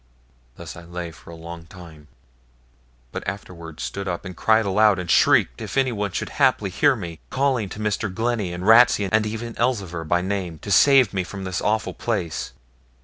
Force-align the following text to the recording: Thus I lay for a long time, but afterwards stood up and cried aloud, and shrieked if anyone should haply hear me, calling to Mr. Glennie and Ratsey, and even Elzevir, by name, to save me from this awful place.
Thus 0.55 0.75
I 0.75 0.81
lay 0.81 1.11
for 1.11 1.29
a 1.29 1.35
long 1.35 1.67
time, 1.67 2.07
but 3.11 3.23
afterwards 3.27 3.83
stood 3.83 4.07
up 4.07 4.25
and 4.25 4.35
cried 4.35 4.65
aloud, 4.65 4.97
and 4.97 5.11
shrieked 5.11 5.61
if 5.61 5.77
anyone 5.77 6.11
should 6.11 6.29
haply 6.41 6.71
hear 6.71 6.95
me, 6.95 7.19
calling 7.29 7.69
to 7.69 7.79
Mr. 7.79 8.11
Glennie 8.11 8.51
and 8.51 8.65
Ratsey, 8.65 9.07
and 9.11 9.27
even 9.27 9.53
Elzevir, 9.59 10.03
by 10.03 10.21
name, 10.21 10.57
to 10.63 10.71
save 10.71 11.13
me 11.13 11.23
from 11.23 11.43
this 11.43 11.61
awful 11.61 11.93
place. 11.93 12.51